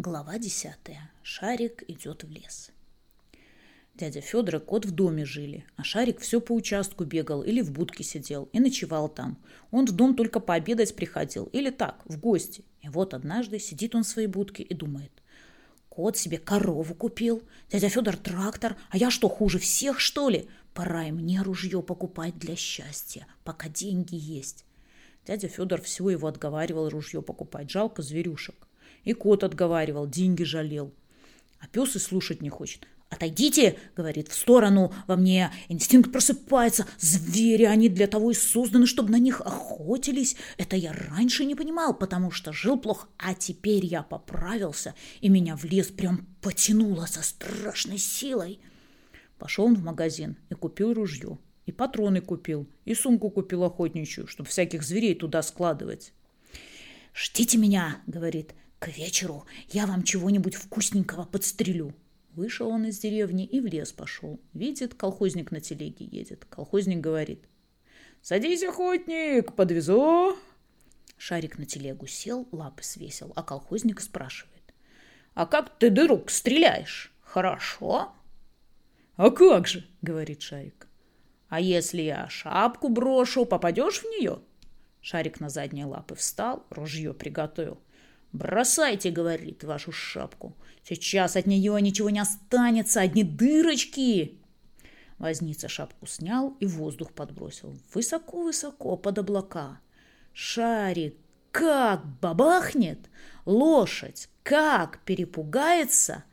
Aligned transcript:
Глава 0.00 0.38
десятая. 0.38 1.10
Шарик 1.24 1.82
идет 1.88 2.22
в 2.22 2.30
лес. 2.30 2.70
Дядя 3.96 4.20
Федор 4.20 4.54
и 4.54 4.58
кот 4.60 4.86
в 4.86 4.92
доме 4.92 5.24
жили, 5.24 5.66
а 5.74 5.82
Шарик 5.82 6.20
все 6.20 6.40
по 6.40 6.52
участку 6.52 7.04
бегал 7.04 7.42
или 7.42 7.60
в 7.62 7.72
будке 7.72 8.04
сидел 8.04 8.48
и 8.52 8.60
ночевал 8.60 9.08
там. 9.08 9.38
Он 9.72 9.86
в 9.86 9.90
дом 9.90 10.14
только 10.14 10.38
пообедать 10.38 10.94
приходил 10.94 11.46
или 11.46 11.70
так, 11.70 12.00
в 12.04 12.16
гости. 12.16 12.64
И 12.80 12.88
вот 12.88 13.12
однажды 13.12 13.58
сидит 13.58 13.96
он 13.96 14.04
в 14.04 14.06
своей 14.06 14.28
будке 14.28 14.62
и 14.62 14.72
думает. 14.72 15.10
Кот 15.88 16.16
себе 16.16 16.38
корову 16.38 16.94
купил, 16.94 17.42
дядя 17.68 17.88
Федор 17.88 18.16
трактор, 18.16 18.76
а 18.90 18.98
я 18.98 19.10
что, 19.10 19.28
хуже 19.28 19.58
всех, 19.58 19.98
что 19.98 20.28
ли? 20.28 20.48
Пора 20.74 21.08
и 21.08 21.10
мне 21.10 21.42
ружье 21.42 21.82
покупать 21.82 22.38
для 22.38 22.54
счастья, 22.54 23.26
пока 23.42 23.68
деньги 23.68 24.14
есть. 24.14 24.64
Дядя 25.26 25.48
Федор 25.48 25.82
всего 25.82 26.08
его 26.08 26.28
отговаривал 26.28 26.88
ружье 26.88 27.20
покупать, 27.20 27.68
жалко 27.68 28.00
зверюшек. 28.02 28.67
И 29.04 29.12
кот 29.12 29.44
отговаривал, 29.44 30.06
деньги 30.06 30.42
жалел. 30.42 30.92
А 31.60 31.66
пес 31.66 31.96
и 31.96 31.98
слушать 31.98 32.42
не 32.42 32.50
хочет. 32.50 32.86
«Отойдите!»— 33.10 33.78
говорит,— 33.96 34.28
«в 34.28 34.34
сторону! 34.34 34.92
Во 35.06 35.16
мне 35.16 35.50
инстинкт 35.68 36.12
просыпается! 36.12 36.86
Звери, 36.98 37.64
они 37.64 37.88
для 37.88 38.06
того 38.06 38.32
и 38.32 38.34
созданы, 38.34 38.86
чтобы 38.86 39.10
на 39.10 39.18
них 39.18 39.40
охотились! 39.40 40.36
Это 40.58 40.76
я 40.76 40.92
раньше 40.92 41.46
не 41.46 41.54
понимал, 41.54 41.94
потому 41.94 42.30
что 42.30 42.52
жил 42.52 42.78
плохо, 42.78 43.08
а 43.16 43.34
теперь 43.34 43.86
я 43.86 44.02
поправился, 44.02 44.94
и 45.22 45.30
меня 45.30 45.56
в 45.56 45.64
лес 45.64 45.86
прям 45.86 46.26
потянуло 46.42 47.06
со 47.06 47.22
страшной 47.22 47.96
силой!» 47.96 48.60
Пошел 49.38 49.64
он 49.64 49.76
в 49.76 49.82
магазин 49.82 50.36
и 50.50 50.54
купил 50.54 50.92
ружье. 50.92 51.38
И 51.64 51.72
патроны 51.72 52.20
купил, 52.20 52.66
и 52.86 52.94
сумку 52.94 53.30
купил 53.30 53.62
охотничью, 53.62 54.26
чтобы 54.26 54.48
всяких 54.48 54.82
зверей 54.82 55.14
туда 55.14 55.42
складывать. 55.42 56.12
«Ждите 57.14 57.58
меня!»— 57.58 58.00
говорит. 58.06 58.54
К 58.78 58.88
вечеру 58.88 59.44
я 59.70 59.86
вам 59.86 60.04
чего-нибудь 60.04 60.54
вкусненького 60.54 61.24
подстрелю. 61.24 61.94
Вышел 62.30 62.68
он 62.68 62.84
из 62.84 62.98
деревни 62.98 63.44
и 63.44 63.60
в 63.60 63.66
лес 63.66 63.92
пошел. 63.92 64.40
Видит, 64.52 64.94
колхозник 64.94 65.50
на 65.50 65.60
телеге 65.60 66.04
едет. 66.04 66.44
Колхозник 66.44 67.00
говорит. 67.00 67.44
«Садись, 68.22 68.62
охотник, 68.62 69.54
подвезу!» 69.54 70.36
Шарик 71.16 71.58
на 71.58 71.66
телегу 71.66 72.06
сел, 72.06 72.46
лапы 72.52 72.84
свесил, 72.84 73.32
а 73.34 73.42
колхозник 73.42 74.00
спрашивает. 74.00 74.62
«А 75.34 75.46
как 75.46 75.76
ты, 75.78 75.90
друг, 75.90 76.30
стреляешь? 76.30 77.12
Хорошо?» 77.20 78.12
«А 79.16 79.30
как 79.30 79.66
же?»— 79.66 79.84
говорит 80.02 80.42
Шарик. 80.42 80.86
«А 81.48 81.60
если 81.60 82.02
я 82.02 82.28
шапку 82.28 82.88
брошу, 82.88 83.46
попадешь 83.46 84.00
в 84.00 84.04
нее?» 84.04 84.40
Шарик 85.00 85.40
на 85.40 85.48
задние 85.48 85.86
лапы 85.86 86.14
встал, 86.14 86.64
ружье 86.70 87.14
приготовил. 87.14 87.78
«Бросайте,— 88.32 89.10
говорит,— 89.12 89.64
вашу 89.64 89.92
шапку. 89.92 90.56
Сейчас 90.82 91.36
от 91.36 91.46
нее 91.46 91.80
ничего 91.80 92.10
не 92.10 92.20
останется, 92.20 93.00
одни 93.00 93.22
дырочки!» 93.22 94.38
Возница 95.18 95.68
шапку 95.68 96.06
снял 96.06 96.56
и 96.60 96.66
воздух 96.66 97.12
подбросил. 97.12 97.76
Высоко-высоко 97.92 98.96
под 98.96 99.18
облака. 99.18 99.80
Шарик 100.32 101.16
как 101.50 102.06
бабахнет, 102.20 103.10
лошадь 103.44 104.28
как 104.42 105.00
перепугается, 105.04 106.24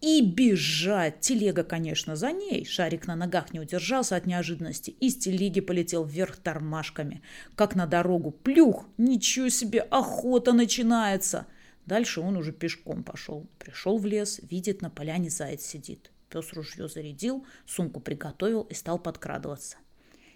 и 0.00 0.22
бежать. 0.22 1.20
Телега, 1.20 1.64
конечно, 1.64 2.16
за 2.16 2.32
ней. 2.32 2.64
Шарик 2.64 3.06
на 3.06 3.16
ногах 3.16 3.52
не 3.52 3.60
удержался 3.60 4.16
от 4.16 4.26
неожиданности. 4.26 4.90
Из 4.90 5.16
телеги 5.16 5.60
полетел 5.60 6.04
вверх 6.04 6.36
тормашками. 6.36 7.22
Как 7.54 7.74
на 7.74 7.86
дорогу. 7.86 8.30
Плюх! 8.30 8.86
Ничего 8.96 9.48
себе! 9.48 9.80
Охота 9.80 10.52
начинается! 10.52 11.46
Дальше 11.86 12.20
он 12.20 12.36
уже 12.36 12.52
пешком 12.52 13.02
пошел. 13.02 13.48
Пришел 13.58 13.98
в 13.98 14.06
лес, 14.06 14.40
видит, 14.42 14.82
на 14.82 14.90
поляне 14.90 15.30
заяц 15.30 15.62
сидит. 15.62 16.10
Пес 16.28 16.52
ружье 16.52 16.88
зарядил, 16.88 17.46
сумку 17.66 18.00
приготовил 18.00 18.62
и 18.62 18.74
стал 18.74 18.98
подкрадываться. 18.98 19.78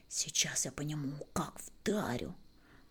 Сейчас 0.08 0.64
я 0.64 0.72
по 0.72 0.82
нему 0.82 1.12
как 1.32 1.60
вдарю. 1.60 2.34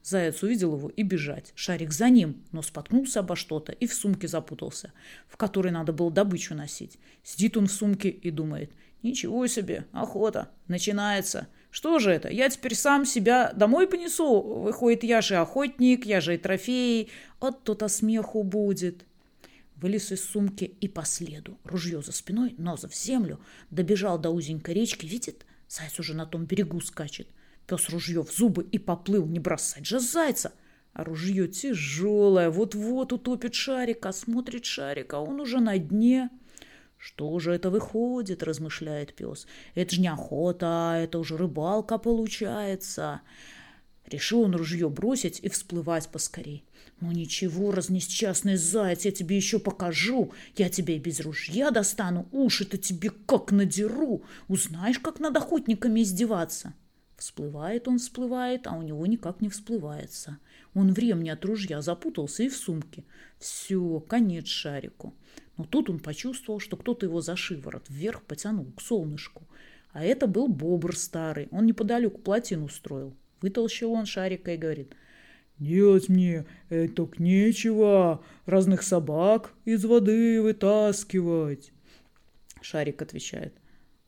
Заяц 0.04 0.42
увидел 0.42 0.76
его 0.76 0.90
и 0.90 1.04
бежать. 1.04 1.52
Шарик 1.56 1.92
за 1.92 2.10
ним, 2.10 2.44
но 2.52 2.62
споткнулся 2.62 3.20
обо 3.20 3.36
что-то 3.36 3.72
и 3.72 3.86
в 3.86 3.94
сумке 3.94 4.28
запутался, 4.28 4.94
в 5.28 5.38
которой 5.38 5.72
надо 5.72 5.94
было 5.94 6.12
добычу 6.12 6.56
носить. 6.56 6.98
Сидит 7.24 7.56
он 7.56 7.68
в 7.68 7.72
сумке 7.72 8.10
и 8.10 8.32
думает, 8.32 8.72
ничего 9.04 9.46
себе, 9.48 9.86
охота, 9.92 10.50
начинается. 10.68 11.48
Что 11.70 12.00
же 12.00 12.12
это, 12.12 12.30
я 12.30 12.50
теперь 12.50 12.76
сам 12.76 13.06
себя 13.06 13.54
домой 13.56 13.88
понесу? 13.88 14.42
Выходит, 14.42 15.04
я 15.04 15.22
же 15.22 15.36
охотник, 15.36 16.06
я 16.06 16.20
же 16.20 16.36
и 16.36 16.38
трофей, 16.38 17.10
от 17.40 17.64
то-то 17.64 17.88
смеху 17.88 18.44
будет. 18.44 19.06
Вылез 19.76 20.12
из 20.12 20.24
сумки 20.24 20.64
и 20.64 20.88
по 20.88 21.06
следу, 21.06 21.58
ружье 21.64 22.02
за 22.02 22.12
спиной, 22.12 22.56
нос 22.58 22.84
в 22.84 22.94
землю, 22.94 23.40
добежал 23.70 24.20
до 24.20 24.30
узенькой 24.30 24.76
речки, 24.76 25.06
видит, 25.06 25.46
заяц 25.68 26.00
уже 26.00 26.16
на 26.16 26.26
том 26.26 26.46
берегу 26.46 26.82
скачет– 26.82 27.28
Пес 27.72 27.88
ружье 27.88 28.22
в 28.22 28.30
зубы 28.30 28.68
и 28.70 28.78
поплыл, 28.78 29.26
не 29.26 29.40
бросать 29.40 29.86
же 29.86 30.02
зайца. 30.02 30.52
А 30.92 31.06
ружье 31.06 31.48
тяжелое, 31.48 32.50
вот-вот 32.50 33.14
утопит 33.14 33.54
шарика, 33.54 34.12
смотрит 34.12 34.66
шарика, 34.66 35.16
он 35.16 35.40
уже 35.40 35.62
на 35.62 35.78
дне. 35.78 36.30
«Что 36.98 37.40
же 37.40 37.54
это 37.54 37.70
выходит?»– 37.70 38.44
размышляет 38.44 39.14
пес. 39.14 39.48
«Это 39.74 39.96
же 39.96 40.02
не 40.02 40.10
охота, 40.10 41.00
это 41.02 41.18
уже 41.18 41.38
рыбалка 41.38 41.98
получается». 41.98 43.22
Решил 44.06 44.42
он 44.42 44.54
ружье 44.54 44.90
бросить 44.90 45.40
и 45.40 45.48
всплывать 45.48 46.10
поскорей. 46.10 46.66
«Ну 47.00 47.14
ничего, 47.14 47.72
разнесчастный 47.72 48.58
заяц, 48.58 49.06
я 49.06 49.14
тебе 49.14 49.38
еще 49.38 49.60
покажу. 49.60 50.34
Я 50.58 50.68
тебя 50.68 50.96
и 50.96 51.00
без 51.00 51.22
ружья 51.22 51.72
достану, 51.72 52.28
уши-то 52.34 52.78
тебе 52.78 53.12
как 53.12 53.54
надеру. 53.54 54.24
Узнаешь, 54.50 55.00
как 55.00 55.22
над 55.22 55.38
охотниками 55.38 56.02
издеваться». 56.02 56.74
Всплывает 57.22 57.88
он, 57.88 58.00
всплывает, 58.00 58.66
а 58.66 58.76
у 58.76 58.82
него 58.82 59.06
никак 59.06 59.42
не 59.42 59.50
всплывается. 59.50 60.40
Он 60.74 60.92
в 60.92 60.98
ремне 60.98 61.34
от 61.34 61.46
ружья 61.46 61.80
запутался 61.84 62.42
и 62.42 62.50
в 62.50 62.56
сумке. 62.58 63.04
Все, 63.38 64.00
конец 64.00 64.48
шарику. 64.48 65.14
Но 65.56 65.66
тут 65.66 65.92
он 65.92 66.00
почувствовал, 66.00 66.60
что 66.60 66.78
кто-то 66.78 67.06
его 67.06 67.22
за 67.22 67.36
шиворот 67.36 67.86
вверх 67.90 68.24
потянул 68.24 68.66
к 68.76 68.82
солнышку. 68.82 69.44
А 69.92 70.04
это 70.04 70.26
был 70.26 70.48
бобр 70.48 70.98
старый. 70.98 71.48
Он 71.52 71.68
неподалеку 71.68 72.18
плотину 72.18 72.70
строил. 72.70 73.16
Вытолщил 73.40 73.92
он 73.92 74.08
шарика 74.08 74.56
и 74.56 74.58
говорит, 74.58 74.96
«Делать 75.60 76.10
мне 76.10 76.48
это 76.70 77.08
нечего, 77.20 78.24
разных 78.48 78.82
собак 78.82 79.54
из 79.64 79.86
воды 79.86 80.42
вытаскивать». 80.42 81.72
Шарик 82.62 83.00
отвечает, 83.04 83.54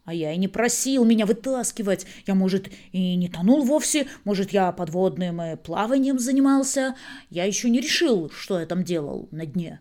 а 0.06 0.14
я 0.14 0.34
и 0.34 0.38
не 0.38 0.48
просил 0.48 1.06
меня 1.06 1.26
вытаскивать. 1.26 2.06
Я, 2.28 2.36
может, 2.36 2.70
и 2.92 3.16
не 3.16 3.30
тонул 3.30 3.64
вовсе, 3.64 4.08
может, 4.24 4.52
я 4.52 4.72
подводным 4.72 5.40
э, 5.42 5.58
плаванием 5.58 6.20
занимался. 6.20 6.96
Я 7.30 7.46
еще 7.46 7.70
не 7.70 7.80
решил, 7.80 8.30
что 8.30 8.60
я 8.60 8.66
там 8.66 8.84
делал 8.84 9.30
на 9.32 9.46
дне. 9.46 9.80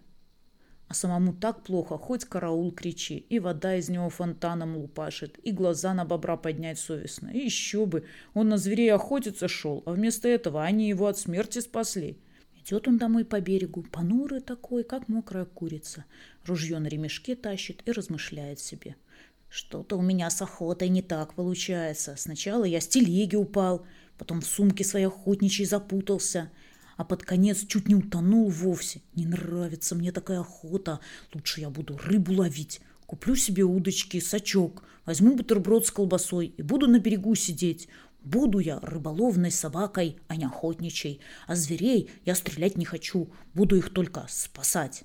А 0.88 0.94
самому 0.94 1.32
так 1.32 1.62
плохо, 1.62 1.96
хоть 1.96 2.26
караул 2.26 2.70
кричи, 2.70 3.16
и 3.16 3.38
вода 3.38 3.76
из 3.76 3.88
него 3.88 4.10
фонтаном 4.10 4.76
лупашит, 4.76 5.38
и 5.42 5.50
глаза 5.50 5.94
на 5.94 6.04
бобра 6.04 6.36
поднять 6.36 6.78
совестно. 6.78 7.30
И 7.30 7.38
еще 7.38 7.86
бы, 7.86 8.04
он 8.34 8.50
на 8.50 8.58
зверей 8.58 8.92
охотиться 8.92 9.48
шел, 9.48 9.82
а 9.86 9.92
вместо 9.92 10.28
этого 10.28 10.62
они 10.62 10.88
его 10.88 11.06
от 11.06 11.18
смерти 11.18 11.60
спасли. 11.60 12.18
Идет 12.60 12.86
он 12.88 12.98
домой 12.98 13.24
по 13.24 13.40
берегу, 13.40 13.82
понурый 13.90 14.40
такой, 14.40 14.84
как 14.84 15.08
мокрая 15.08 15.46
курица. 15.46 16.04
Ружье 16.44 16.78
на 16.78 16.88
ремешке 16.88 17.36
тащит 17.36 17.82
и 17.86 17.92
размышляет 17.92 18.60
себе– 18.60 18.94
что-то 19.52 19.96
у 19.98 20.02
меня 20.02 20.30
с 20.30 20.40
охотой 20.40 20.88
не 20.88 21.02
так 21.02 21.34
получается. 21.34 22.14
Сначала 22.16 22.64
я 22.64 22.80
с 22.80 22.88
телеги 22.88 23.36
упал, 23.36 23.84
потом 24.16 24.40
в 24.40 24.46
сумке 24.46 24.82
своей 24.82 25.04
охотничьей 25.04 25.66
запутался, 25.66 26.50
а 26.96 27.04
под 27.04 27.22
конец 27.22 27.66
чуть 27.66 27.86
не 27.86 27.94
утонул 27.94 28.48
вовсе. 28.48 29.02
Не 29.14 29.26
нравится 29.26 29.94
мне 29.94 30.10
такая 30.10 30.40
охота. 30.40 31.00
Лучше 31.34 31.60
я 31.60 31.68
буду 31.68 31.98
рыбу 31.98 32.32
ловить. 32.32 32.80
Куплю 33.04 33.36
себе 33.36 33.62
удочки, 33.64 34.20
сачок, 34.20 34.84
возьму 35.04 35.36
бутерброд 35.36 35.84
с 35.84 35.90
колбасой 35.90 36.46
и 36.56 36.62
буду 36.62 36.88
на 36.88 36.98
берегу 36.98 37.34
сидеть. 37.34 37.88
Буду 38.24 38.58
я 38.58 38.80
рыболовной 38.80 39.50
собакой, 39.50 40.16
а 40.28 40.36
не 40.36 40.46
охотничьей. 40.46 41.20
А 41.46 41.56
зверей 41.56 42.10
я 42.24 42.34
стрелять 42.34 42.78
не 42.78 42.86
хочу, 42.86 43.30
буду 43.52 43.76
их 43.76 43.92
только 43.92 44.24
спасать. 44.30 45.04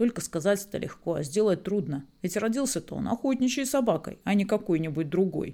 Только 0.00 0.22
сказать 0.22 0.66
это 0.66 0.78
легко, 0.78 1.16
а 1.16 1.22
сделать 1.22 1.62
трудно. 1.62 2.06
Ведь 2.22 2.34
родился-то 2.38 2.94
он 2.94 3.08
охотничьей 3.08 3.66
собакой, 3.66 4.18
а 4.24 4.32
не 4.32 4.46
какой-нибудь 4.46 5.10
другой. 5.10 5.48